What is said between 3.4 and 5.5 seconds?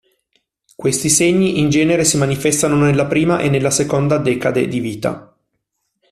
nella seconda decade di vita.